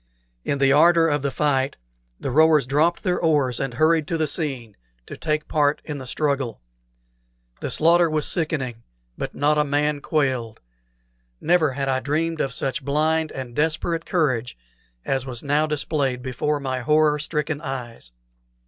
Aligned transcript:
In 0.43 0.57
the 0.57 0.71
ardor 0.73 1.07
of 1.07 1.21
the 1.21 1.29
fight 1.29 1.77
the 2.19 2.31
rowers 2.31 2.65
dropped 2.65 3.03
their 3.03 3.19
oars 3.21 3.59
and 3.59 3.75
hurried 3.75 4.07
to 4.07 4.17
the 4.17 4.25
scene, 4.25 4.75
to 5.05 5.15
take 5.15 5.47
part 5.47 5.79
in 5.85 5.99
the 5.99 6.07
struggle. 6.07 6.59
The 7.59 7.69
slaughter 7.69 8.09
was 8.09 8.25
sickening, 8.25 8.81
but 9.15 9.35
not 9.35 9.59
a 9.59 9.63
man 9.63 10.01
quailed. 10.01 10.59
Never 11.39 11.73
had 11.73 11.87
I 11.87 11.99
dreamed 11.99 12.41
of 12.41 12.51
such 12.51 12.83
blind 12.83 13.31
and 13.31 13.55
desperate 13.55 14.07
courage 14.07 14.57
as 15.05 15.27
was 15.27 15.43
now 15.43 15.67
displayed 15.67 16.23
before 16.23 16.59
my 16.59 16.79
horror 16.79 17.19
stricken 17.19 17.61
eyes. 17.61 18.11